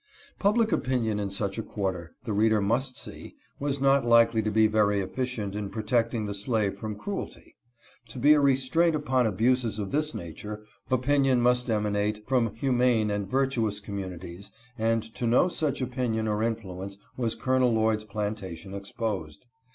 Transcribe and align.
Public 0.39 0.71
opinion 0.71 1.19
in 1.19 1.29
such 1.29 1.59
a 1.59 1.61
quarter, 1.61 2.15
the 2.23 2.33
reader 2.33 2.59
must 2.59 2.97
see, 2.97 3.35
was 3.59 3.79
not 3.79 4.03
likely 4.03 4.41
to 4.41 4.49
be 4.49 4.65
very 4.65 4.99
efficient 4.99 5.53
in 5.53 5.69
protecting 5.69 6.25
the 6.25 6.33
slave 6.33 6.75
from 6.79 6.95
cruelty. 6.97 7.55
To 8.09 8.17
be 8.17 8.33
a 8.33 8.39
restraint 8.39 8.95
upon 8.95 9.27
abuses 9.27 9.77
of 9.77 9.91
this 9.91 10.15
nature, 10.15 10.65
opinion 10.89 11.39
must 11.43 11.69
emanate 11.69 12.27
from 12.27 12.55
humane 12.55 13.11
and 13.11 13.29
vir 13.29 13.45
tuous 13.45 13.79
communities, 13.79 14.51
and 14.75 15.03
to 15.13 15.27
no 15.27 15.49
such 15.49 15.83
opinion 15.83 16.27
or 16.27 16.41
influence 16.41 16.97
was 17.15 17.35
Col. 17.35 17.59
Lloyd's 17.59 18.03
plantation 18.05 18.73
exposed. 18.73 19.45